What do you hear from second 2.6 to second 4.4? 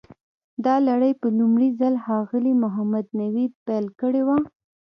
محمد نوید پیل کړې وه.